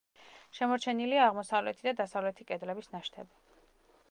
[0.59, 3.45] შემორჩენილია აღმოსავლეთი და დასავლეთი კედლების ნაშთები.